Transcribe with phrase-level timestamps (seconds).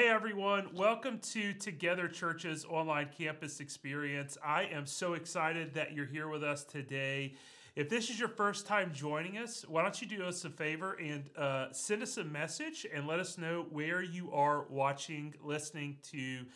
[0.00, 4.38] Hey everyone, welcome to Together Church's online campus experience.
[4.42, 7.34] I am so excited that you're here with us today.
[7.76, 10.94] If this is your first time joining us, why don't you do us a favor
[10.94, 15.98] and uh, send us a message and let us know where you are watching, listening
[16.12, 16.46] to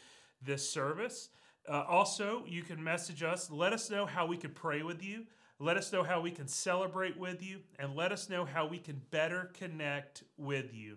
[0.41, 1.29] this service.
[1.69, 5.27] Uh, also, you can message us, let us know how we can pray with you,
[5.59, 8.79] let us know how we can celebrate with you, and let us know how we
[8.79, 10.97] can better connect with you.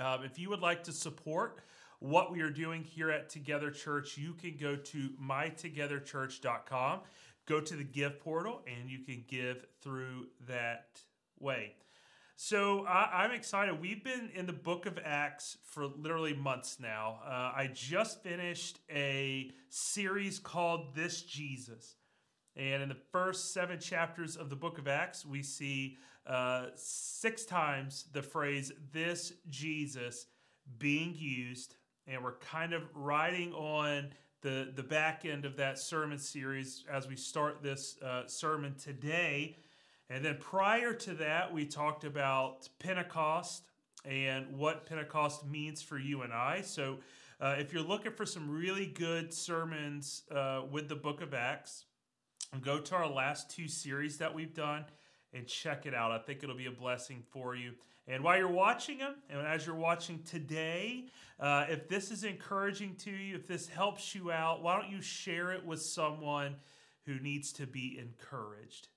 [0.00, 1.60] Um, if you would like to support
[1.98, 7.00] what we are doing here at Together Church, you can go to mytogetherchurch.com,
[7.46, 11.00] go to the give portal, and you can give through that
[11.38, 11.74] way.
[12.36, 13.78] So I, am excited.
[13.78, 17.18] We've been in the book of Acts for literally months now.
[17.22, 21.96] Uh, I just finished a series called This Jesus.
[22.60, 25.96] And in the first seven chapters of the book of Acts, we see
[26.26, 30.26] uh, six times the phrase this Jesus
[30.78, 31.76] being used.
[32.06, 34.10] And we're kind of riding on
[34.42, 39.56] the, the back end of that sermon series as we start this uh, sermon today.
[40.10, 43.62] And then prior to that, we talked about Pentecost
[44.04, 46.60] and what Pentecost means for you and I.
[46.60, 46.98] So
[47.40, 51.86] uh, if you're looking for some really good sermons uh, with the book of Acts,
[52.60, 54.84] go to our last two series that we've done
[55.32, 56.10] and check it out.
[56.10, 57.72] I think it'll be a blessing for you.
[58.08, 61.06] And while you're watching them, and as you're watching today,
[61.38, 65.00] uh, if this is encouraging to you, if this helps you out, why don't you
[65.00, 66.56] share it with someone
[67.06, 68.88] who needs to be encouraged?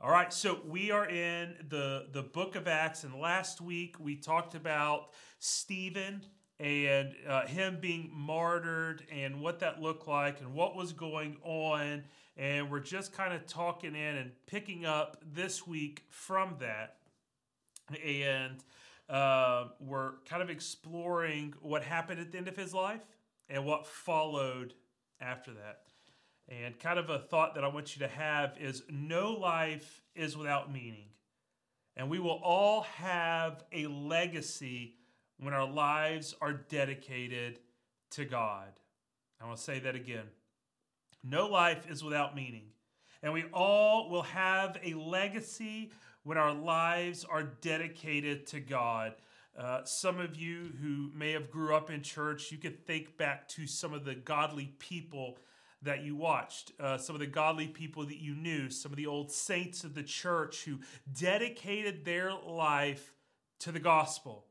[0.00, 4.16] All right, so we are in the, the book of Acts, and last week we
[4.16, 6.24] talked about Stephen
[6.60, 12.04] and uh, him being martyred and what that looked like and what was going on
[12.36, 16.96] and we're just kind of talking in and picking up this week from that.
[18.04, 18.64] And
[19.08, 23.02] uh, we're kind of exploring what happened at the end of his life
[23.48, 24.74] and what followed
[25.20, 25.82] after that.
[26.48, 30.36] And kind of a thought that I want you to have is no life is
[30.36, 31.08] without meaning.
[31.96, 34.96] And we will all have a legacy
[35.38, 37.58] when our lives are dedicated
[38.12, 38.68] to God.
[39.40, 40.24] I want to say that again.
[41.22, 42.66] No life is without meaning.
[43.22, 45.90] And we all will have a legacy
[46.22, 49.14] when our lives are dedicated to God.
[49.56, 53.48] Uh, some of you who may have grew up in church, you could think back
[53.48, 55.38] to some of the godly people
[55.82, 59.06] that you watched, uh, some of the godly people that you knew, some of the
[59.06, 60.78] old saints of the church who
[61.18, 63.12] dedicated their life
[63.60, 64.46] to the gospel.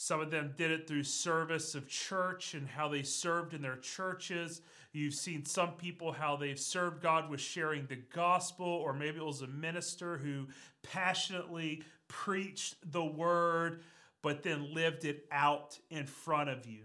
[0.00, 3.78] Some of them did it through service of church and how they served in their
[3.78, 4.62] churches.
[4.92, 9.24] You've seen some people how they've served God with sharing the gospel, or maybe it
[9.24, 10.46] was a minister who
[10.84, 13.82] passionately preached the word,
[14.22, 16.84] but then lived it out in front of you.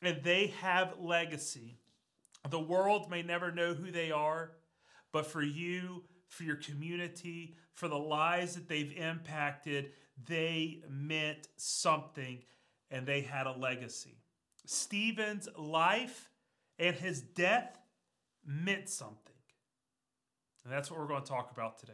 [0.00, 1.78] And they have legacy.
[2.48, 4.52] The world may never know who they are,
[5.10, 9.90] but for you, for your community, for the lives that they've impacted,
[10.24, 12.38] they meant something
[12.90, 14.18] and they had a legacy.
[14.64, 16.30] Stephen's life
[16.78, 17.78] and his death
[18.44, 19.34] meant something.
[20.64, 21.92] And that's what we're going to talk about today.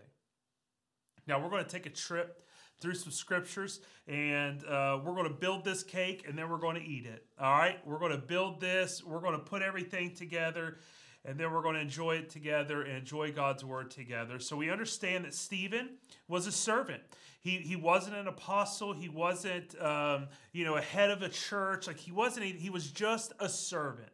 [1.26, 2.42] Now, we're going to take a trip
[2.80, 6.74] through some scriptures and uh, we're going to build this cake and then we're going
[6.74, 7.24] to eat it.
[7.40, 7.78] All right?
[7.86, 10.78] We're going to build this, we're going to put everything together
[11.24, 14.38] and then we're going to enjoy it together and enjoy God's word together.
[14.40, 15.90] So we understand that Stephen
[16.28, 17.02] was a servant.
[17.40, 18.92] He, he wasn't an apostle.
[18.92, 21.86] He wasn't, um, you know, a head of a church.
[21.86, 24.10] Like he wasn't, he was just a servant.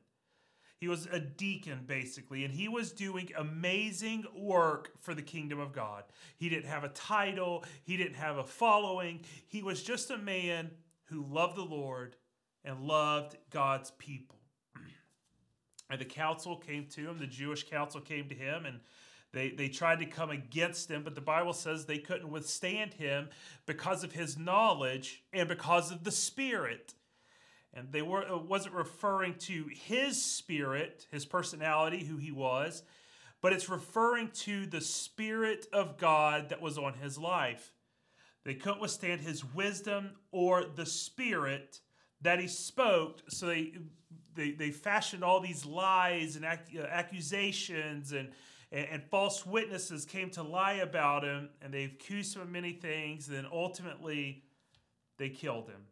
[0.80, 5.72] He was a deacon, basically, and he was doing amazing work for the kingdom of
[5.72, 6.04] God.
[6.36, 9.20] He didn't have a title, he didn't have a following.
[9.48, 10.70] He was just a man
[11.06, 12.14] who loved the Lord
[12.64, 14.37] and loved God's people.
[15.90, 18.80] And the council came to him, the Jewish council came to him, and
[19.32, 23.28] they, they tried to come against him, but the Bible says they couldn't withstand him
[23.66, 26.94] because of his knowledge and because of the Spirit.
[27.74, 32.82] And they were it wasn't referring to his spirit, his personality, who he was,
[33.40, 37.72] but it's referring to the Spirit of God that was on his life.
[38.44, 41.80] They couldn't withstand his wisdom or the Spirit
[42.22, 43.74] that he spoke, so they
[44.38, 48.28] they, they fashioned all these lies and ac- uh, accusations and,
[48.70, 52.72] and, and, false witnesses came to lie about him and they accused him of many
[52.72, 54.44] things and then ultimately
[55.18, 55.82] they killed him.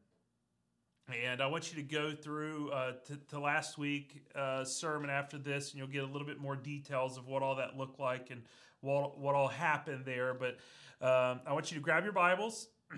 [1.24, 5.38] And i want you to go through uh, to, to, last week uh, sermon after
[5.38, 8.30] this and you'll get a little bit more details of what all that looked like
[8.30, 8.42] and
[8.80, 10.34] what, what all happened there.
[10.34, 10.58] But
[11.04, 12.68] um, i want you to grab your bibles.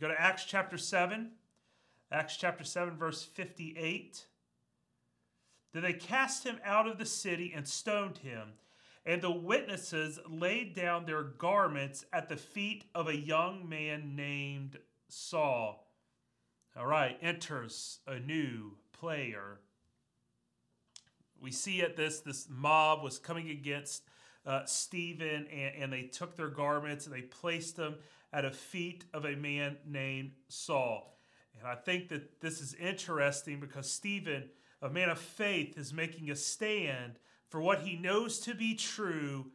[0.00, 1.32] Go to acts chapter 7
[2.12, 4.26] Acts chapter 7, verse 58.
[5.72, 8.54] Then they cast him out of the city and stoned him.
[9.06, 14.78] And the witnesses laid down their garments at the feet of a young man named
[15.08, 15.86] Saul.
[16.76, 19.60] All right, enters a new player.
[21.40, 24.02] We see at this this mob was coming against
[24.46, 27.96] uh, Stephen, and, and they took their garments and they placed them
[28.32, 31.18] at the feet of a man named Saul.
[31.58, 34.44] And I think that this is interesting because Stephen,
[34.82, 37.18] a man of faith, is making a stand
[37.48, 39.46] for what he knows to be true.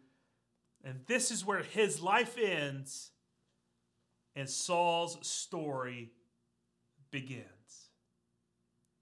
[0.84, 3.12] And this is where his life ends
[4.36, 6.12] and Saul's story
[7.10, 7.46] begins.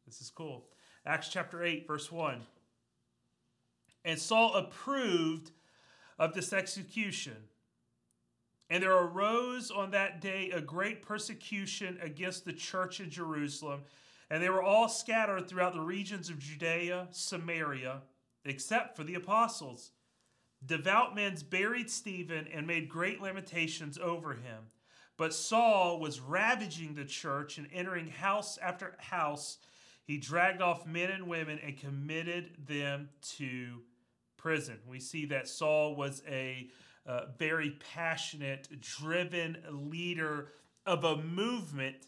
[0.06, 0.68] This is cool.
[1.06, 2.42] Acts chapter 8, verse 1.
[4.06, 5.52] And Saul approved
[6.20, 7.38] of this execution.
[8.70, 13.82] And there arose on that day a great persecution against the church in Jerusalem,
[14.30, 18.02] and they were all scattered throughout the regions of Judea, Samaria,
[18.46, 19.92] except for the apostles.
[20.66, 24.70] Devout men buried Stephen and made great lamentations over him.
[25.18, 29.58] But Saul was ravaging the church and entering house after house.
[30.06, 33.82] He dragged off men and women and committed them to
[34.38, 34.80] prison.
[34.88, 36.70] We see that Saul was a
[37.06, 40.50] uh, very passionate, driven leader
[40.86, 42.08] of a movement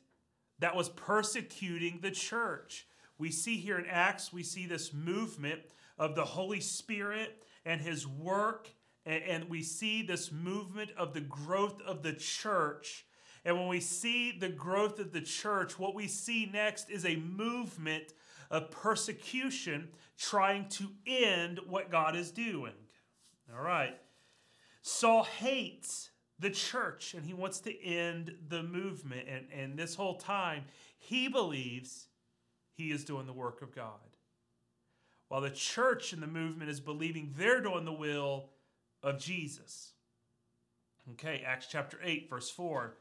[0.59, 2.87] that was persecuting the church.
[3.17, 5.61] We see here in Acts, we see this movement
[5.97, 8.69] of the Holy Spirit and his work,
[9.05, 13.05] and, we see this movement of the growth of the church.
[13.43, 17.15] And when we see the growth of the church, what we see next is a
[17.15, 18.13] movement
[18.49, 22.73] of persecution trying to end what God is doing.
[23.55, 23.95] All right.
[24.81, 26.09] Saul hates
[26.39, 29.27] the church and he wants to end the movement.
[29.27, 30.65] And, and this whole time,
[30.97, 32.07] he believes
[32.73, 33.99] he is doing the work of God.
[35.27, 38.49] While the church and the movement is believing they're doing the will
[39.01, 39.93] of Jesus.
[41.11, 42.97] Okay, Acts chapter 8, verse 4.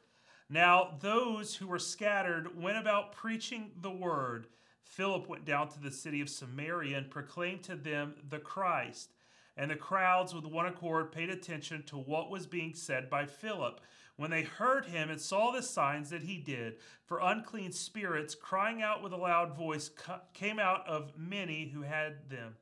[0.51, 4.47] Now, those who were scattered went about preaching the word
[4.85, 9.14] Philip went down to the city of Samaria and proclaimed to them the Christ.
[9.57, 13.81] And the crowds, with one accord, paid attention to what was being said by Philip
[14.17, 16.77] when they heard him and saw the signs that he did.
[17.07, 19.91] For unclean spirits, crying out with a loud voice,
[20.33, 22.57] came out of many who had them.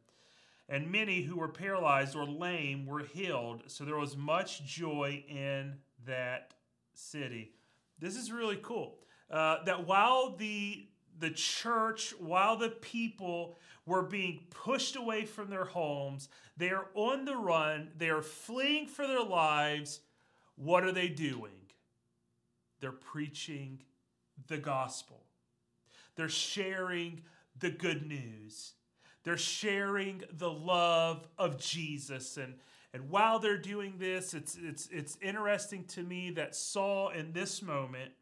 [0.69, 3.65] And many who were paralyzed or lame were healed.
[3.67, 5.75] So there was much joy in
[6.07, 6.55] that
[6.95, 7.53] city.
[7.99, 8.99] This is really cool.
[9.31, 10.87] Uh, that while the
[11.23, 17.25] the church, while the people were being pushed away from their homes, they are on
[17.25, 20.01] the run, they are fleeing for their lives.
[20.57, 21.53] What are they doing?
[22.81, 23.79] They're preaching
[24.49, 25.23] the gospel,
[26.17, 27.23] they're sharing
[27.59, 28.73] the good news,
[29.23, 32.37] they're sharing the love of Jesus.
[32.37, 32.55] And
[32.95, 37.63] and while they're doing this, it's, it's, it's interesting to me that Saul, in this
[37.63, 38.13] moment,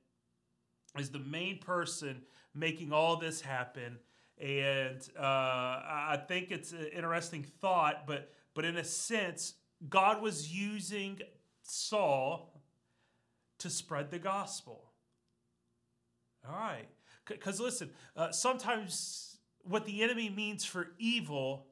[1.01, 2.23] is the main person
[2.55, 3.99] making all this happen.
[4.39, 9.55] And uh, I think it's an interesting thought, but but in a sense,
[9.89, 11.21] God was using
[11.63, 12.63] Saul
[13.59, 14.93] to spread the gospel.
[16.49, 16.89] All right,
[17.27, 21.67] because listen, uh, sometimes what the enemy means for evil,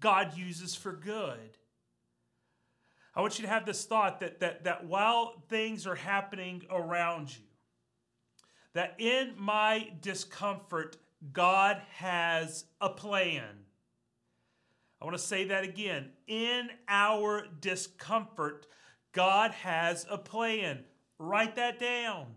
[0.00, 1.58] God uses for good.
[3.14, 7.36] I want you to have this thought that that that while things are happening around
[7.36, 7.47] you
[8.78, 10.98] that in my discomfort,
[11.32, 13.64] God has a plan.
[15.02, 16.10] I want to say that again.
[16.28, 18.68] In our discomfort,
[19.10, 20.84] God has a plan.
[21.18, 22.36] Write that down.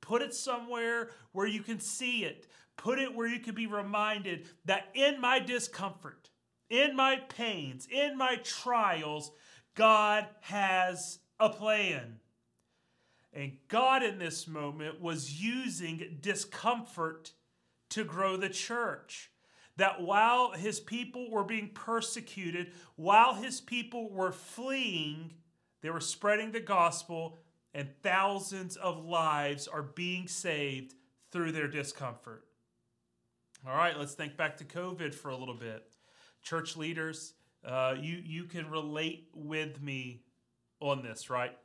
[0.00, 2.46] Put it somewhere where you can see it.
[2.78, 6.30] Put it where you can be reminded that in my discomfort,
[6.70, 9.30] in my pains, in my trials,
[9.74, 12.16] God has a plan.
[13.32, 17.32] And God in this moment was using discomfort
[17.90, 19.30] to grow the church.
[19.76, 25.32] That while his people were being persecuted, while his people were fleeing,
[25.80, 27.38] they were spreading the gospel,
[27.72, 30.94] and thousands of lives are being saved
[31.30, 32.44] through their discomfort.
[33.66, 35.84] All right, let's think back to COVID for a little bit.
[36.42, 37.32] Church leaders,
[37.64, 40.24] uh, you, you can relate with me
[40.80, 41.56] on this, right?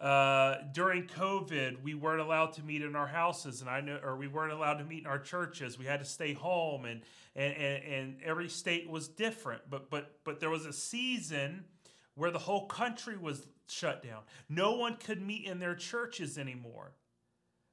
[0.00, 4.16] Uh, during COVID, we weren't allowed to meet in our houses, and I know, or
[4.16, 5.78] we weren't allowed to meet in our churches.
[5.78, 7.02] We had to stay home, and
[7.36, 9.62] and and, and every state was different.
[9.68, 11.64] But but but there was a season
[12.14, 14.22] where the whole country was shut down.
[14.48, 16.92] No one could meet in their churches anymore.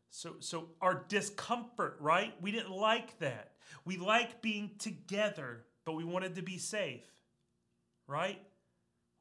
[0.09, 2.33] So, so our discomfort, right?
[2.41, 3.51] We didn't like that.
[3.85, 7.05] We like being together, but we wanted to be safe,
[8.07, 8.39] right?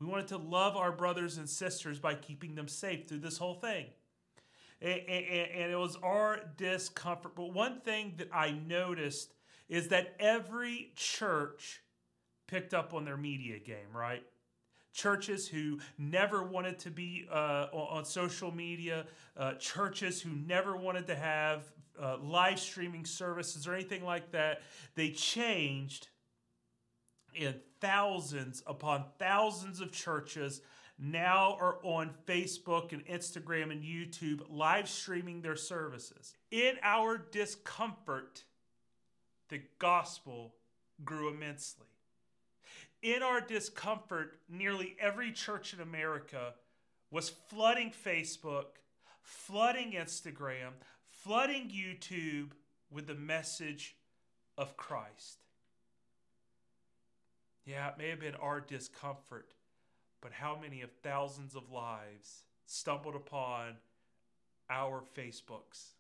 [0.01, 3.55] We wanted to love our brothers and sisters by keeping them safe through this whole
[3.55, 3.87] thing.
[4.83, 7.35] And, and, and it was our discomfort.
[7.35, 9.33] But one thing that I noticed
[9.69, 11.83] is that every church
[12.47, 14.23] picked up on their media game, right?
[14.97, 19.05] churches who never wanted to be uh, on social media,
[19.37, 21.65] uh, churches who never wanted to have
[22.03, 24.63] uh, live streaming services or anything like that.
[24.95, 26.09] They changed,
[27.39, 30.63] and thousands upon thousands of churches
[30.99, 36.35] now are on Facebook and Instagram and YouTube live streaming their services.
[36.51, 38.45] In our discomfort,
[39.49, 40.55] the gospel
[41.05, 41.87] grew immensely
[43.03, 46.55] in our discomfort, nearly every church in America
[47.11, 48.65] was flooding Facebook,
[49.23, 50.71] flooding Instagram,
[51.09, 52.51] flooding YouTube
[52.91, 53.97] with the message
[54.59, 55.46] of Christ.
[57.67, 59.53] Yeah, it may have been our discomfort,
[60.23, 63.75] but how many of thousands of lives stumbled upon
[64.71, 65.95] our Facebooks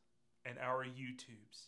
[0.44, 1.66] and our YouTubes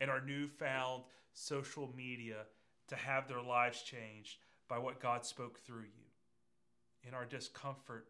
[0.00, 2.44] and our newfound social media
[2.88, 7.08] to have their lives changed by what God spoke through you.
[7.08, 8.08] In our discomfort,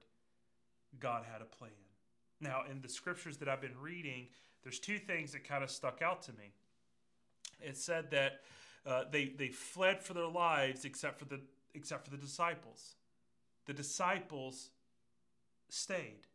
[0.99, 1.71] God had a plan.
[2.41, 4.27] Now, in the scriptures that I've been reading,
[4.63, 6.53] there's two things that kind of stuck out to me.
[7.61, 8.41] It said that
[8.87, 11.41] uh, they they fled for their lives except for the
[11.75, 12.95] except for the disciples.
[13.67, 14.71] The disciples
[15.69, 16.27] stayed.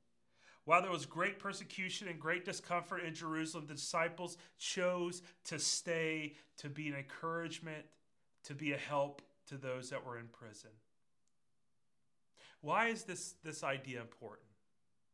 [0.66, 6.36] While there was great persecution and great discomfort in Jerusalem, the disciples chose to stay
[6.58, 7.86] to be an encouragement
[8.44, 10.70] to be a help to those that were in prison.
[12.62, 14.48] Why is this, this idea important?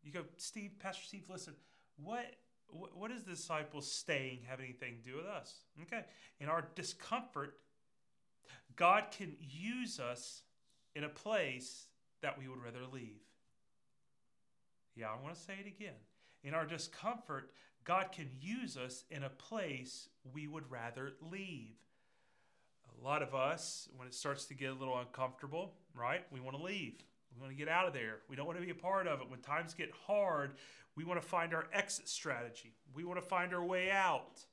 [0.03, 1.53] You go, Steve, Pastor Steve, listen,
[2.01, 2.25] what,
[2.69, 5.61] what does the disciples staying have anything to do with us?
[5.83, 6.03] Okay,
[6.39, 7.57] in our discomfort,
[8.75, 10.43] God can use us
[10.95, 11.87] in a place
[12.21, 13.21] that we would rather leave.
[14.95, 15.95] Yeah, I want to say it again.
[16.43, 17.51] In our discomfort,
[17.83, 21.77] God can use us in a place we would rather leave
[22.99, 26.57] a lot of us, when it starts to get a little uncomfortable, right, we want
[26.57, 26.95] to leave.
[27.33, 28.19] We want to get out of there.
[28.29, 29.29] We don't want to be a part of it.
[29.29, 30.55] When times get hard,
[30.95, 32.73] we want to find our exit strategy.
[32.93, 34.45] We want to find our way out.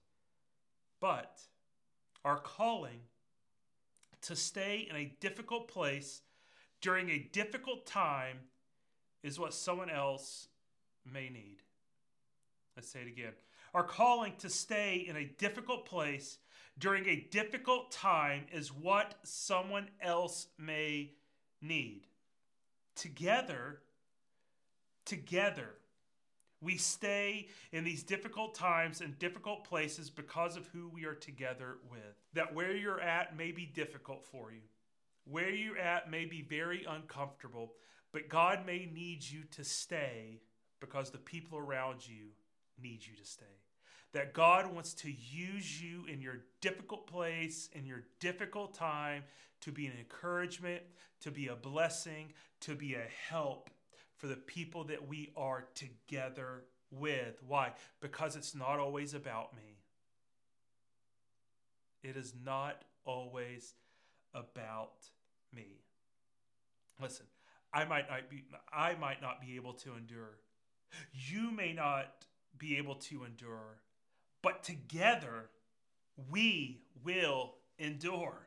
[1.01, 1.41] But
[2.25, 3.01] our calling
[4.23, 6.23] to stay in a difficult place
[6.81, 8.39] during a difficult time
[9.23, 10.49] is what someone else
[11.11, 11.59] may need.
[12.77, 13.33] Let's say it again.
[13.73, 16.39] Our calling to stay in a difficult place
[16.79, 21.13] during a difficult time is what someone else may
[21.61, 22.07] need.
[22.95, 23.81] Together,
[25.05, 25.71] together,
[26.61, 31.77] we stay in these difficult times and difficult places because of who we are together
[31.91, 32.17] with.
[32.33, 34.63] That where you're at may be difficult for you,
[35.25, 37.75] where you're at may be very uncomfortable,
[38.13, 40.41] but God may need you to stay
[40.81, 42.29] because the people around you
[42.81, 43.45] need you to stay
[44.15, 49.25] that God wants to use you in your difficult place, in your difficult time,
[49.61, 50.83] to be an encouragement,
[51.21, 53.71] to be a blessing, to be a help
[54.17, 57.43] for the people that we are together with.
[57.47, 57.73] Why?
[58.01, 59.79] Because it's not always about me.
[62.05, 63.75] It is not always
[64.33, 65.09] about
[65.53, 65.81] me.
[67.03, 67.27] Listen,
[67.73, 70.39] I might not be I might not be able to endure.
[71.13, 73.81] You may not be able to endure
[74.45, 75.49] but together
[76.31, 78.47] we will endure.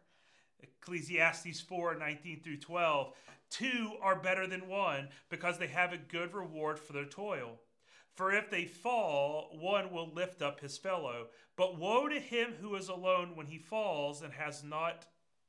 [0.61, 3.13] Ecclesiastes 4 19 through 12.
[3.49, 7.59] Two are better than one because they have a good reward for their toil.
[8.13, 11.27] For if they fall, one will lift up his fellow.
[11.55, 15.05] But woe to him who is alone when he falls and has not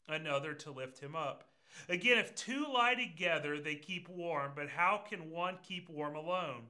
[0.08, 1.44] another to lift him up.
[1.88, 6.64] Again, if two lie together, they keep warm, but how can one keep warm alone?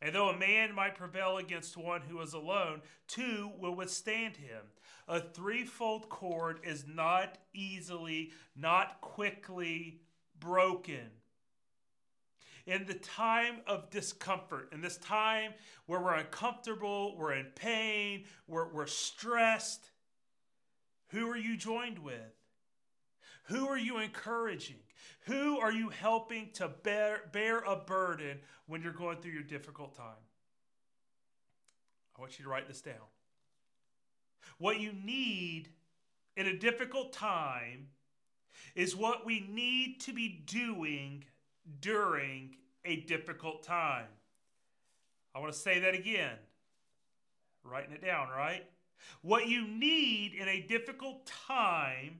[0.00, 4.62] And though a man might prevail against one who is alone, two will withstand him.
[5.08, 10.00] A threefold cord is not easily, not quickly
[10.38, 11.10] broken.
[12.66, 15.54] In the time of discomfort, in this time
[15.86, 19.90] where we're uncomfortable, we're in pain, we're, we're stressed,
[21.08, 22.37] who are you joined with?
[23.48, 24.76] Who are you encouraging?
[25.22, 29.96] Who are you helping to bear, bear a burden when you're going through your difficult
[29.96, 30.22] time?
[32.16, 32.94] I want you to write this down.
[34.58, 35.70] What you need
[36.36, 37.88] in a difficult time
[38.74, 41.24] is what we need to be doing
[41.80, 44.06] during a difficult time.
[45.34, 46.36] I want to say that again.
[47.64, 48.64] Writing it down, right?
[49.22, 52.18] What you need in a difficult time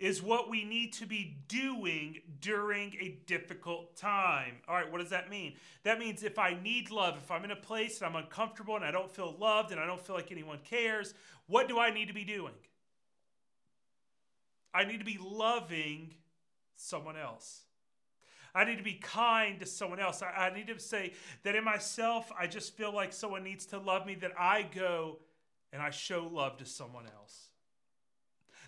[0.00, 4.54] is what we need to be doing during a difficult time.
[4.66, 5.52] All right, what does that mean?
[5.82, 8.84] That means if I need love, if I'm in a place and I'm uncomfortable and
[8.84, 11.12] I don't feel loved and I don't feel like anyone cares,
[11.48, 12.54] what do I need to be doing?
[14.72, 16.14] I need to be loving
[16.76, 17.64] someone else.
[18.54, 20.22] I need to be kind to someone else.
[20.22, 23.78] I, I, need to say that in myself, I just feel like someone needs to
[23.78, 25.18] love me, that I go
[25.72, 27.49] and I show love to someone else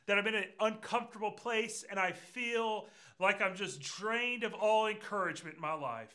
[0.07, 2.87] that I'm in an uncomfortable place and I feel
[3.19, 6.15] like I'm just drained of all encouragement in my life.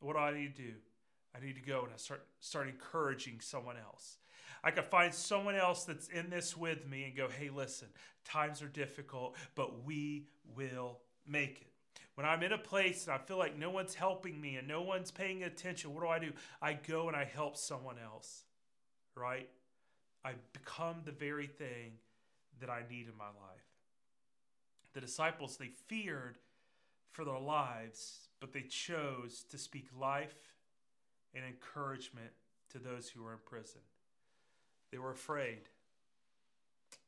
[0.00, 0.72] What do I need to do?
[1.34, 4.18] I need to go and I start start encouraging someone else.
[4.64, 7.88] I could find someone else that's in this with me and go, hey, listen,
[8.24, 11.68] times are difficult, but we will make it.
[12.14, 14.80] When I'm in a place and I feel like no one's helping me and no
[14.82, 16.32] one's paying attention, what do I do?
[16.62, 18.44] I go and I help someone else,
[19.14, 19.48] right?
[20.24, 21.92] I become the very thing
[22.60, 23.66] that I need in my life.
[24.94, 26.38] The disciples, they feared
[27.12, 30.34] for their lives, but they chose to speak life
[31.34, 32.30] and encouragement
[32.70, 33.80] to those who were in prison.
[34.90, 35.68] They were afraid.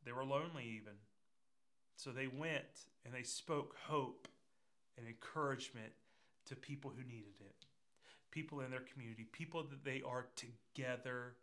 [0.05, 0.95] They were lonely, even.
[1.97, 4.29] So they went and they spoke hope
[4.97, 5.93] and encouragement
[6.47, 7.67] to people who needed it,
[8.31, 11.35] people in their community, people that they are together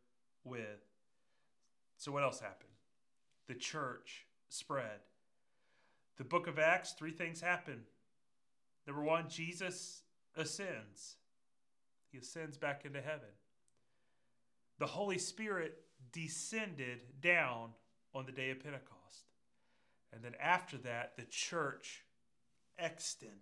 [0.44, 0.84] with.
[1.98, 2.70] So, what else happened?
[3.48, 5.00] The church spread.
[6.18, 7.82] The book of Acts, three things happen.
[8.88, 10.04] Number one, Jesus
[10.38, 11.16] ascends,
[12.12, 13.30] he ascends back into heaven.
[14.78, 15.80] The Holy Spirit
[16.12, 17.70] descended down
[18.14, 19.26] on the day of Pentecost.
[20.14, 22.04] And then after that, the church
[22.78, 23.40] extended.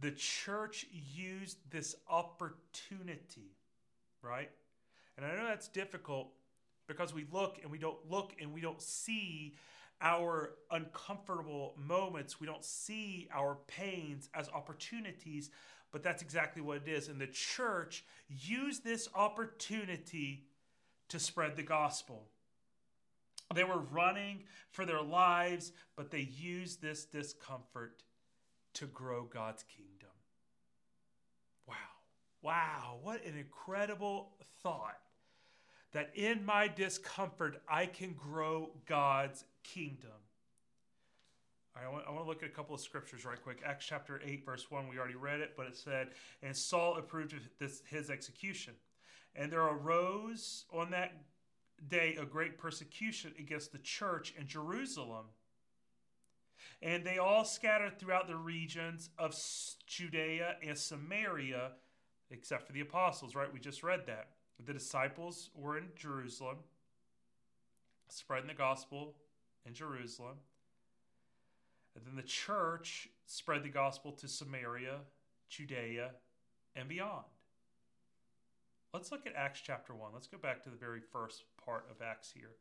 [0.00, 3.56] The church used this opportunity,
[4.22, 4.50] right?
[5.16, 6.28] And I know that's difficult
[6.94, 9.54] because we look and we don't look and we don't see
[10.00, 12.40] our uncomfortable moments.
[12.40, 15.50] We don't see our pains as opportunities,
[15.92, 17.08] but that's exactly what it is.
[17.08, 20.46] And the church used this opportunity
[21.08, 22.28] to spread the gospel.
[23.54, 28.02] They were running for their lives, but they used this discomfort
[28.74, 30.08] to grow God's kingdom.
[31.66, 31.74] Wow.
[32.42, 32.98] Wow.
[33.02, 34.98] What an incredible thought
[35.92, 40.10] that in my discomfort, I can grow God's kingdom.
[41.76, 43.62] I want, I want to look at a couple of scriptures right quick.
[43.64, 46.08] Acts chapter 8, verse 1, we already read it, but it said,
[46.42, 48.74] And Saul approved of this, his execution.
[49.34, 51.12] And there arose on that
[51.88, 55.26] day a great persecution against the church in Jerusalem.
[56.82, 59.38] And they all scattered throughout the regions of
[59.86, 61.72] Judea and Samaria,
[62.30, 63.52] except for the apostles, right?
[63.52, 64.28] We just read that.
[64.66, 66.58] The disciples were in Jerusalem,
[68.08, 69.14] spreading the gospel
[69.66, 70.36] in Jerusalem.
[71.96, 74.98] And then the church spread the gospel to Samaria,
[75.48, 76.10] Judea,
[76.76, 77.24] and beyond.
[78.92, 80.10] Let's look at Acts chapter 1.
[80.12, 82.52] Let's go back to the very first part of Acts here.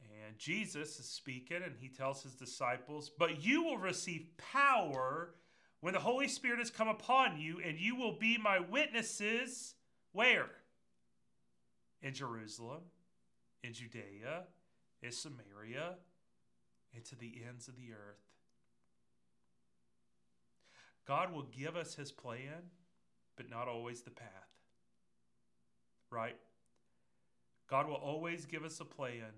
[0.00, 5.34] And Jesus is speaking, and he tells his disciples, But you will receive power
[5.80, 9.74] when the Holy Spirit has come upon you, and you will be my witnesses.
[10.12, 10.50] Where?
[12.02, 12.82] in Jerusalem,
[13.62, 14.44] in Judea,
[15.02, 15.96] in Samaria,
[16.94, 18.22] and to the ends of the earth.
[21.06, 22.70] God will give us his plan,
[23.36, 24.28] but not always the path.
[26.10, 26.36] Right?
[27.68, 29.32] God will always give us a plan,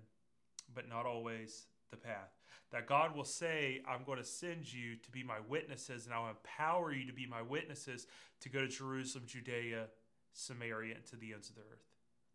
[0.73, 2.31] but not always the path.
[2.71, 6.29] That God will say, I'm going to send you to be my witnesses, and I'll
[6.29, 8.07] empower you to be my witnesses
[8.41, 9.87] to go to Jerusalem, Judea,
[10.33, 11.91] Samaria, to the ends of the earth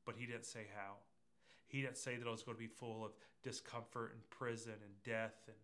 [0.06, 0.94] but he didn't say how.
[1.66, 3.10] He didn't say that it was going to be full of
[3.42, 5.34] discomfort and prison and death.
[5.48, 5.56] And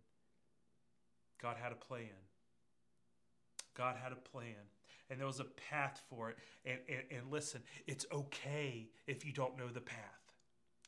[1.40, 2.09] God had a plan.
[3.75, 4.57] God had a plan.
[5.09, 6.38] And there was a path for it.
[6.66, 9.99] And, and, and listen, it's okay if you don't know the path.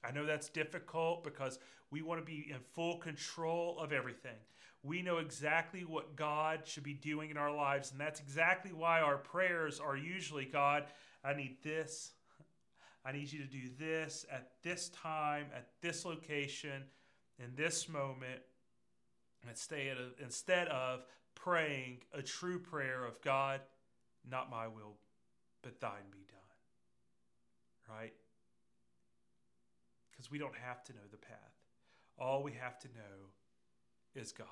[0.05, 1.59] I know that's difficult because
[1.91, 4.37] we want to be in full control of everything.
[4.83, 7.93] We know exactly what God should be doing in our lives.
[7.93, 10.85] And that's exactly why our prayers are usually God,
[11.25, 12.13] I need this,
[13.05, 16.85] I need you to do this at this time, at this location,
[17.39, 18.41] in this moment,
[19.49, 23.61] instead of, instead of praying a true prayer of God,
[24.29, 24.97] not my will,
[25.63, 27.97] but thine be done.
[27.97, 28.13] Right?
[30.11, 31.39] Because we don't have to know the path.
[32.19, 33.31] All we have to know
[34.15, 34.47] is God.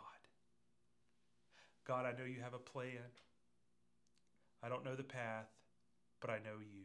[1.86, 3.10] God, I know you have a plan.
[4.62, 5.48] I don't know the path,
[6.22, 6.84] but I know you.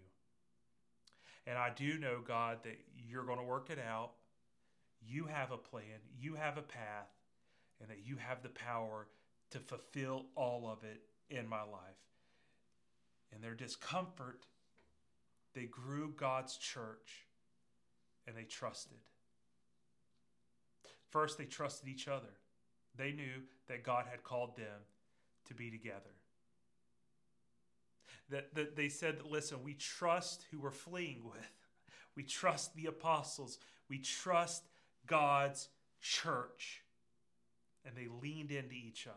[1.46, 4.12] And I do know, God, that you're going to work it out.
[5.00, 7.08] You have a plan, you have a path,
[7.80, 9.08] and that you have the power
[9.52, 12.02] to fulfill all of it in my life.
[13.34, 14.46] In their discomfort,
[15.54, 17.28] they grew God's church
[18.26, 18.98] and they trusted.
[21.10, 22.34] First, they trusted each other.
[22.98, 24.82] They knew that God had called them
[25.46, 26.17] to be together.
[28.30, 31.52] That, that they said, that, listen, we trust who we're fleeing with.
[32.16, 33.60] We trust the apostles.
[33.90, 34.64] We trust
[35.06, 35.70] God's
[36.02, 36.84] church.
[37.86, 39.16] And they leaned into each other.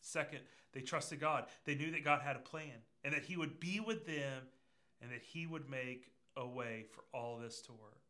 [0.00, 0.40] Second,
[0.72, 1.46] they trusted God.
[1.64, 4.42] They knew that God had a plan and that He would be with them
[5.00, 8.02] and that He would make a way for all this to work.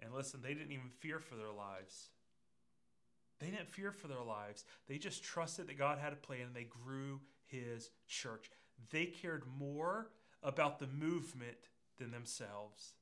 [0.00, 2.08] And listen, they didn't even fear for their lives.
[3.40, 4.64] They didn't fear for their lives.
[4.88, 7.20] They just trusted that God had a plan and they grew
[7.52, 8.50] His church.
[8.90, 10.08] They cared more
[10.42, 12.94] about the movement than themselves.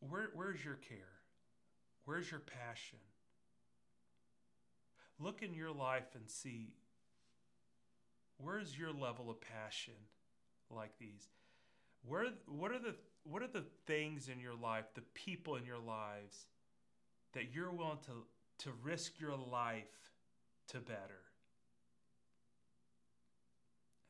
[0.00, 0.98] Where, where's your care?
[2.04, 2.98] Where's your passion?
[5.18, 6.72] Look in your life and see
[8.36, 9.94] where's your level of passion
[10.70, 11.28] like these?
[12.06, 15.78] Where what are the what are the things in your life, the people in your
[15.78, 16.46] lives
[17.32, 18.12] that you're willing to
[18.56, 20.12] to risk your life
[20.68, 21.22] to better?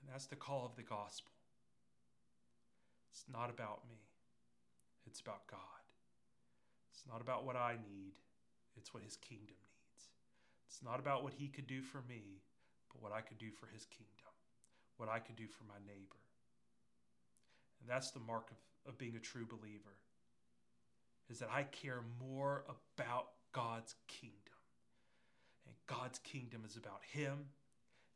[0.01, 1.33] And that's the call of the gospel.
[3.11, 3.97] It's not about me.
[5.07, 5.61] It's about God.
[6.93, 8.15] It's not about what I need,
[8.77, 10.09] it's what His kingdom needs.
[10.69, 12.43] It's not about what He could do for me,
[12.93, 14.33] but what I could do for His kingdom,
[14.97, 16.23] what I could do for my neighbor.
[17.81, 19.97] And that's the mark of, of being a true believer,
[21.31, 24.39] is that I care more about God's kingdom.
[25.67, 27.47] And God's kingdom is about Him,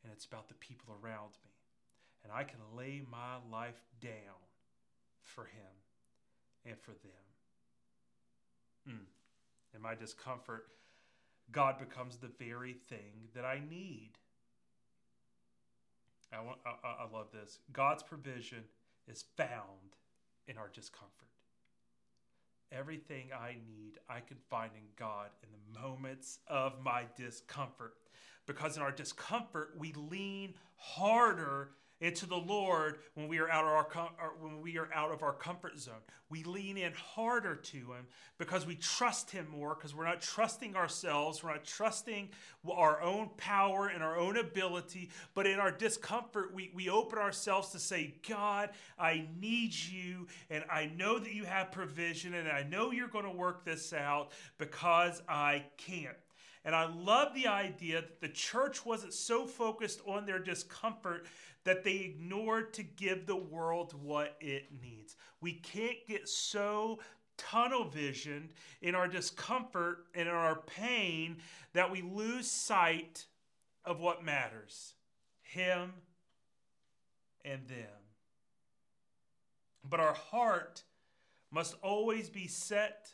[0.03, 1.51] and it's about the people around me.
[2.23, 4.43] And I can lay my life down
[5.23, 5.73] for Him
[6.67, 7.29] and for them.
[8.89, 9.07] Mm.
[9.75, 10.67] In my discomfort,
[11.53, 14.11] God becomes the very thing that I need.
[16.33, 17.59] I, want, I, I love this.
[17.73, 18.65] God's provision
[19.11, 19.97] is found
[20.49, 21.13] in our discomfort.
[22.73, 27.95] Everything I need, I can find in God in the moments of my discomfort.
[28.47, 33.71] Because in our discomfort, we lean harder into the Lord when we are out of
[33.71, 35.95] our when we are out of our comfort zone.
[36.31, 38.07] We lean in harder to Him
[38.39, 39.75] because we trust Him more.
[39.75, 42.29] Because we're not trusting ourselves, we're not trusting
[42.71, 45.11] our own power and our own ability.
[45.35, 50.65] But in our discomfort, we we open ourselves to say, God, I need You, and
[50.71, 54.31] I know that You have provision, and I know You're going to work this out
[54.59, 56.17] because I can't.
[56.65, 61.27] And I love the idea that the church wasn't so focused on their discomfort
[61.69, 65.17] that they ignored to give the world what it needs.
[65.43, 66.99] We can't get so
[67.37, 71.37] tunnel visioned in our discomfort and in our pain
[71.75, 73.27] that we lose sight
[73.85, 74.95] of what matters
[75.43, 75.93] Him
[77.45, 78.01] and them.
[79.85, 80.85] But our heart
[81.51, 83.11] must always be set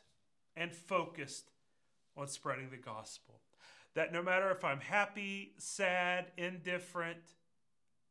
[0.54, 1.50] and focused
[2.16, 3.40] on spreading the gospel.
[3.94, 7.33] That no matter if I'm happy, sad, indifferent,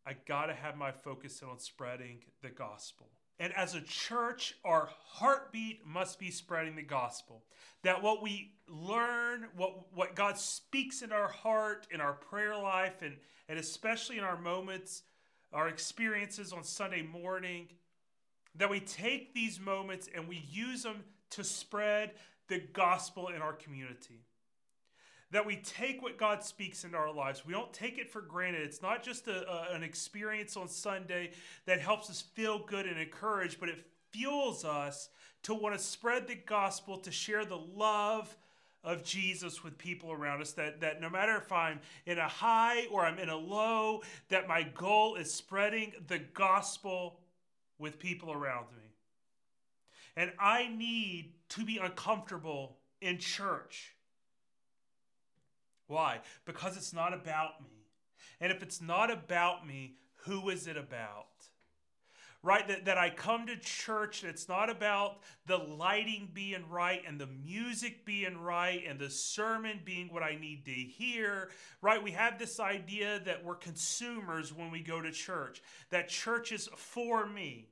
[0.06, 3.10] I got to have my focus on spreading the gospel.
[3.40, 7.44] And as a church, our heartbeat must be spreading the gospel.
[7.84, 13.02] That what we learn, what, what God speaks in our heart, in our prayer life,
[13.02, 13.16] and,
[13.50, 15.04] and especially in our moments,
[15.52, 17.68] our experiences on Sunday morning,
[18.56, 22.12] that we take these moments and we use them to spread
[22.50, 24.26] the gospel in our community
[25.34, 27.44] that we take what God speaks into our lives.
[27.46, 28.62] We don't take it for granted.
[28.62, 31.32] It's not just a, a, an experience on Sunday
[31.66, 35.10] that helps us feel good and encouraged, but it fuels us
[35.42, 38.38] to want to spread the gospel, to share the love
[38.84, 40.52] of Jesus with people around us.
[40.52, 44.48] That, that no matter if I'm in a high or I'm in a low, that
[44.48, 47.20] my goal is spreading the gospel
[47.80, 48.84] with people around me.
[50.16, 53.96] And I need to be uncomfortable in church.
[55.94, 56.22] Why?
[56.46, 57.86] Because it's not about me.
[58.42, 59.94] And if it's not about me,
[60.26, 61.28] who is it about?
[62.42, 62.68] Right?
[62.68, 67.28] That, that I come to church, it's not about the lighting being right and the
[67.28, 71.52] music being right and the sermon being what I need to hear.
[71.80, 72.02] Right?
[72.02, 76.68] We have this idea that we're consumers when we go to church, that church is
[76.76, 77.70] for me.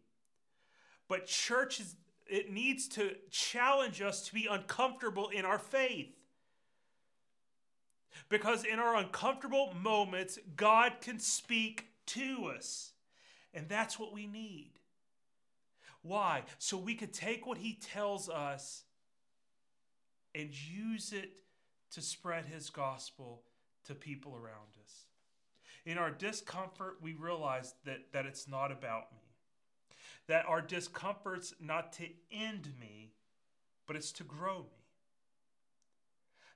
[1.10, 1.96] But church is
[2.28, 6.16] it needs to challenge us to be uncomfortable in our faith.
[8.30, 12.92] Because in our uncomfortable moments, God can speak to us.
[13.54, 14.72] And that's what we need.
[16.02, 16.44] Why?
[16.58, 18.84] So we could take what He tells us
[20.34, 21.42] and use it
[21.92, 23.44] to spread His gospel
[23.86, 25.06] to people around us.
[25.86, 29.98] In our discomfort, we realize that, that it's not about me.
[30.28, 33.14] That our discomfort's not to end me,
[33.88, 34.81] but it's to grow me.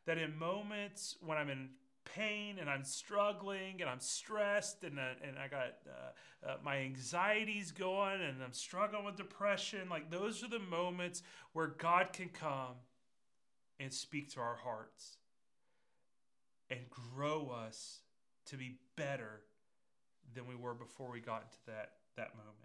[0.05, 1.69] That in moments when I'm in
[2.05, 6.77] pain and I'm struggling and I'm stressed and, uh, and I got uh, uh, my
[6.77, 12.29] anxieties going and I'm struggling with depression, like those are the moments where God can
[12.29, 12.75] come
[13.79, 15.17] and speak to our hearts
[16.69, 17.99] and grow us
[18.47, 19.41] to be better
[20.33, 22.55] than we were before we got into that, that moment.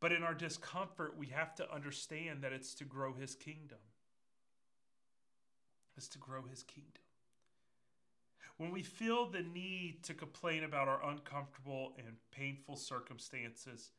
[0.00, 3.78] But in our discomfort, we have to understand that it's to grow his kingdom.
[5.96, 7.02] It's to grow his kingdom.
[8.58, 13.90] When we feel the need to complain about our uncomfortable and painful circumstances,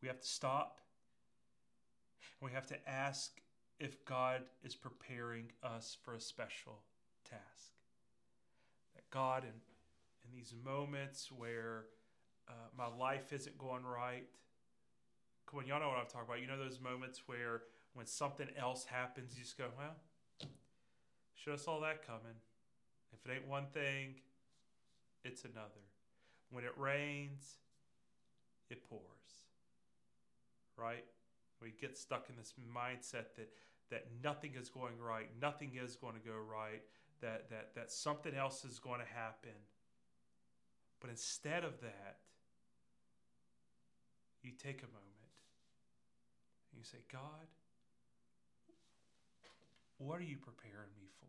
[0.00, 0.80] we have to stop
[2.40, 3.40] and we have to ask
[3.78, 6.80] if God is preparing us for a special
[7.28, 7.72] task.
[8.94, 11.84] That God, in, in these moments where
[12.48, 14.26] uh, my life isn't going right,
[15.46, 16.40] come on, y'all know what I'm talking about.
[16.40, 17.62] You know those moments where
[17.94, 19.96] when something else happens, you just go, well,
[21.42, 22.36] should have saw that coming.
[23.12, 24.14] If it ain't one thing,
[25.24, 25.86] it's another.
[26.50, 27.56] When it rains,
[28.68, 29.00] it pours.
[30.76, 31.04] Right?
[31.62, 33.50] We get stuck in this mindset that
[33.90, 36.82] that nothing is going right, nothing is going to go right,
[37.20, 39.56] that, that, that something else is going to happen.
[41.00, 42.18] But instead of that,
[44.42, 45.34] you take a moment
[46.72, 47.20] and you say, God,
[50.00, 51.26] what are you preparing me for?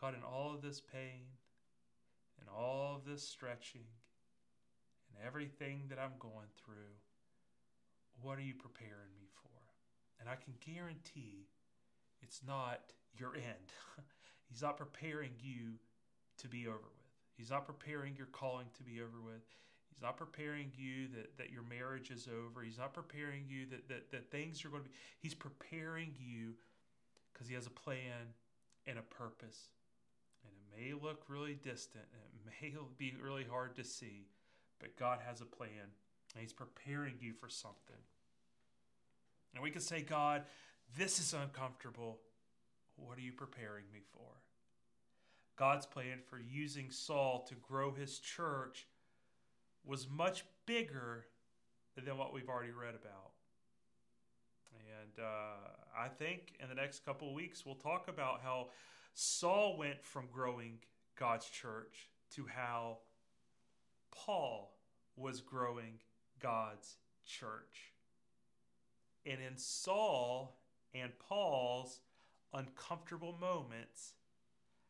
[0.00, 1.26] God, in all of this pain
[2.38, 3.90] and all of this stretching
[5.10, 6.94] and everything that I'm going through,
[8.22, 9.50] what are you preparing me for?
[10.20, 11.48] And I can guarantee
[12.22, 13.72] it's not your end.
[14.48, 15.74] He's not preparing you
[16.38, 17.08] to be over with.
[17.36, 19.42] He's not preparing your calling to be over with.
[19.90, 22.62] He's not preparing you that, that your marriage is over.
[22.62, 24.94] He's not preparing you that, that, that things are going to be.
[25.18, 26.54] He's preparing you
[27.38, 28.34] because He has a plan
[28.86, 29.68] and a purpose.
[30.42, 34.26] And it may look really distant and it may be really hard to see,
[34.80, 35.92] but God has a plan
[36.34, 38.02] and He's preparing you for something.
[39.54, 40.42] And we can say, God,
[40.96, 42.18] this is uncomfortable.
[42.96, 44.42] What are you preparing me for?
[45.56, 48.86] God's plan for using Saul to grow his church
[49.84, 51.26] was much bigger
[51.96, 53.32] than what we've already read about.
[54.72, 58.68] And uh, I think in the next couple of weeks, we'll talk about how
[59.14, 60.78] Saul went from growing
[61.18, 62.98] God's church to how
[64.10, 64.76] Paul
[65.16, 66.00] was growing
[66.40, 67.92] God's church.
[69.26, 70.56] And in Saul
[70.94, 72.00] and Paul's
[72.54, 74.14] uncomfortable moments,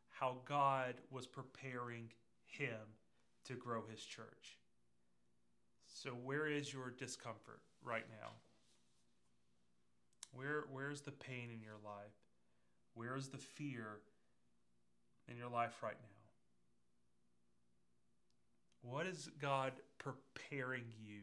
[0.09, 2.09] how God was preparing
[2.45, 2.95] him
[3.45, 4.57] to grow his church.
[5.87, 8.31] So, where is your discomfort right now?
[10.31, 12.13] Where, where's the pain in your life?
[12.93, 13.99] Where is the fear
[15.27, 16.09] in your life right now?
[18.81, 21.21] What is God preparing you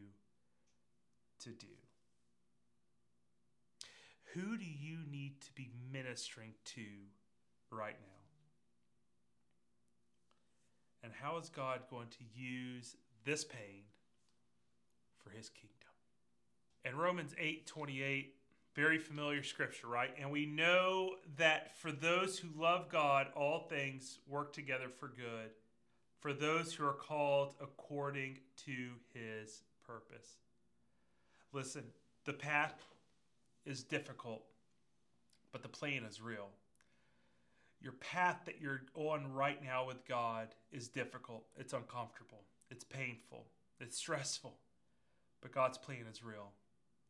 [1.43, 1.67] to do?
[4.33, 6.83] Who do you need to be ministering to
[7.71, 8.17] right now?
[11.03, 13.83] And how is God going to use this pain
[15.23, 15.73] for his kingdom?
[16.85, 18.35] In Romans 8 28,
[18.77, 20.11] very familiar scripture, right?
[20.21, 25.49] And we know that for those who love God, all things work together for good,
[26.19, 30.37] for those who are called according to his purpose.
[31.53, 31.85] Listen,
[32.25, 32.75] the path
[33.65, 34.43] is difficult,
[35.51, 36.49] but the plan is real.
[37.81, 43.47] Your path that you're on right now with God is difficult, it's uncomfortable, it's painful,
[43.79, 44.53] it's stressful,
[45.41, 46.51] but God's plan is real.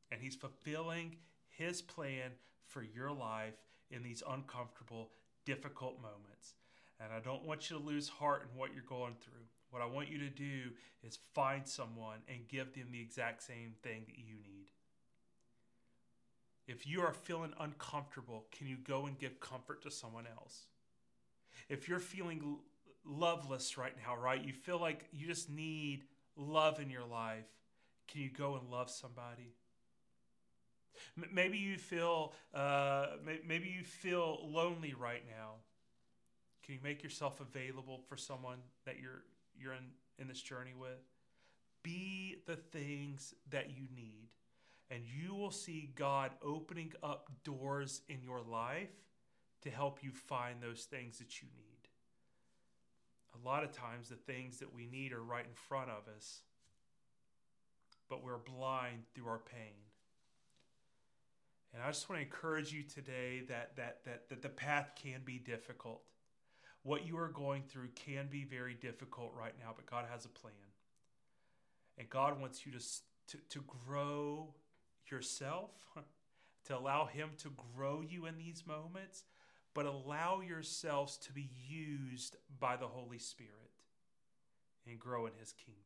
[0.10, 1.18] And He's fulfilling
[1.58, 2.32] His plan
[2.66, 3.56] for your life
[3.90, 5.10] in these uncomfortable,
[5.46, 6.54] difficult moments.
[7.00, 9.46] And I don't want you to lose heart in what you're going through.
[9.70, 10.72] What I want you to do
[11.04, 14.72] is find someone and give them the exact same thing that you need.
[16.68, 20.66] If you are feeling uncomfortable, can you go and give comfort to someone else?
[21.70, 22.58] If you're feeling
[23.06, 24.44] loveless right now, right?
[24.44, 26.04] You feel like you just need
[26.36, 27.46] love in your life.
[28.08, 29.56] Can you go and love somebody?
[31.32, 33.08] Maybe you feel uh,
[33.46, 35.56] maybe you feel lonely right now.
[36.64, 39.24] Can you make yourself available for someone that you're
[39.58, 39.86] you're in,
[40.20, 41.00] in this journey with?
[41.84, 44.30] Be the things that you need,
[44.92, 48.92] and you will see God opening up doors in your life
[49.62, 51.64] to help you find those things that you need.
[53.42, 56.42] A lot of times, the things that we need are right in front of us,
[58.10, 59.87] but we're blind through our pain.
[61.78, 65.22] And I just want to encourage you today that, that, that, that the path can
[65.24, 66.02] be difficult.
[66.82, 70.30] What you are going through can be very difficult right now, but God has a
[70.30, 70.54] plan.
[72.00, 74.56] And God wants you to, to, to grow
[75.12, 75.70] yourself,
[76.66, 79.26] to allow Him to grow you in these moments,
[79.76, 83.52] but allow yourselves to be used by the Holy Spirit
[84.90, 85.84] and grow in His kingdom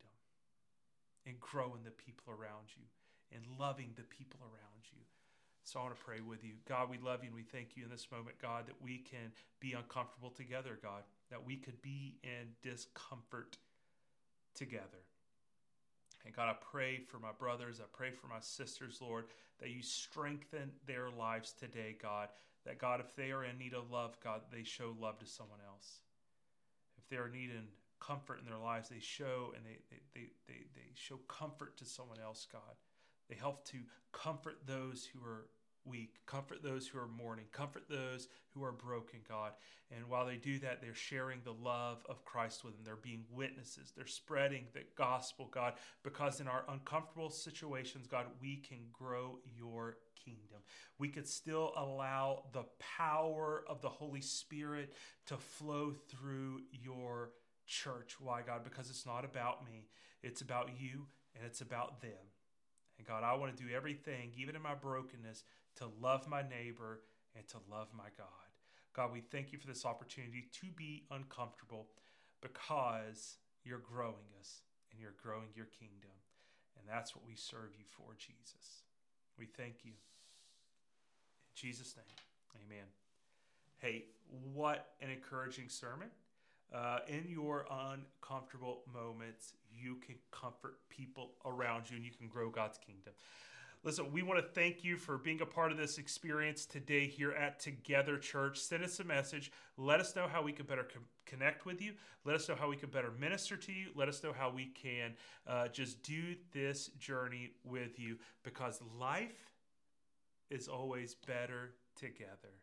[1.25, 2.86] and grow in the people around you
[3.36, 5.01] and loving the people around you.
[5.63, 6.54] So I want to pray with you.
[6.67, 9.32] God, we love you and we thank you in this moment, God, that we can
[9.60, 13.58] be uncomfortable together, God, that we could be in discomfort
[14.56, 15.06] together.
[16.26, 19.26] And God, I pray for my brothers, I pray for my sisters, Lord,
[19.60, 22.30] that you strengthen their lives today, God.
[22.65, 25.60] That God, if they are in need of love, God, they show love to someone
[25.67, 26.02] else.
[26.97, 27.67] If they are needing
[28.00, 31.86] comfort in their lives, they show and they, they, they, they, they show comfort to
[31.86, 32.76] someone else, God.
[33.31, 33.77] They help to
[34.11, 35.45] comfort those who are
[35.85, 39.53] weak, comfort those who are mourning, comfort those who are broken, God.
[39.89, 42.83] And while they do that, they're sharing the love of Christ with them.
[42.83, 43.93] They're being witnesses.
[43.95, 49.97] They're spreading the gospel, God, because in our uncomfortable situations, God, we can grow your
[50.23, 50.59] kingdom.
[50.99, 52.65] We could still allow the
[52.97, 54.93] power of the Holy Spirit
[55.27, 57.31] to flow through your
[57.65, 58.17] church.
[58.19, 58.63] Why, God?
[58.63, 59.87] Because it's not about me,
[60.21, 62.11] it's about you and it's about them.
[63.01, 65.43] And God, I want to do everything, even in my brokenness,
[65.77, 67.01] to love my neighbor
[67.35, 68.27] and to love my God.
[68.93, 71.87] God, we thank you for this opportunity to be uncomfortable
[72.41, 74.61] because you're growing us
[74.91, 76.13] and you're growing your kingdom.
[76.77, 78.83] And that's what we serve you for, Jesus.
[79.35, 79.93] We thank you.
[79.93, 82.05] In Jesus' name,
[82.67, 82.85] amen.
[83.79, 84.05] Hey,
[84.53, 86.09] what an encouraging sermon.
[86.73, 92.49] Uh, in your uncomfortable moments, you can comfort people around you and you can grow
[92.49, 93.13] God's kingdom.
[93.84, 97.31] Listen, we want to thank you for being a part of this experience today here
[97.31, 98.60] at Together Church.
[98.60, 99.51] Send us a message.
[99.75, 100.86] Let us know how we can better
[101.25, 101.93] connect with you.
[102.23, 103.88] Let us know how we can better minister to you.
[103.95, 105.15] Let us know how we can
[105.47, 109.55] uh, just do this journey with you because life
[110.51, 112.53] is always better together.